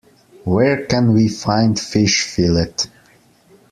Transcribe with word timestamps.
Where 0.45 0.87
can 0.87 1.13
we 1.13 1.27
find 1.29 1.79
fish 1.79 2.23
fillet? 2.23 2.73